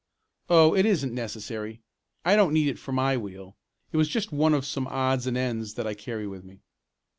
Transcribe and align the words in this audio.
"Oh, 0.49 0.73
it 0.73 0.83
isn't 0.87 1.13
necessary. 1.13 1.79
I 2.25 2.35
don't 2.35 2.53
need 2.53 2.67
it 2.67 2.79
for 2.79 2.91
my 2.91 3.15
wheel. 3.17 3.55
It 3.91 3.97
was 3.97 4.09
just 4.09 4.31
one 4.31 4.55
of 4.55 4.65
some 4.65 4.87
odds 4.87 5.27
and 5.27 5.37
ends 5.37 5.75
that 5.75 5.85
I 5.85 5.93
carry 5.93 6.25
with 6.25 6.43
me." 6.43 6.61